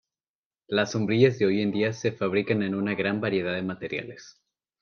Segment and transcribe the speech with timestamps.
[0.65, 4.41] Las sombrillas de hoy en día se fabrican en una gran variedad de materiales.